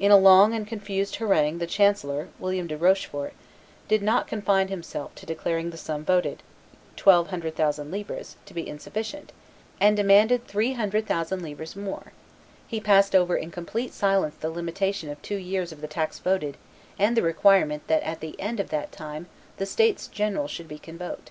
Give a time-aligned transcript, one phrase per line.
[0.00, 3.32] In a long and confused harangue the chancellor, William de Rochefort,
[3.86, 6.42] did not confine himself to declaring the sum voted,
[6.96, 9.30] twelve hundred thousand livres, to be insufficient,
[9.80, 12.12] and demanding three hundred thousand livres more;
[12.66, 16.56] he passed over in complete silence the limitation to two years of the tax voted
[16.98, 20.76] and the requirement that at the end of that time the states general should be
[20.80, 21.30] convoked.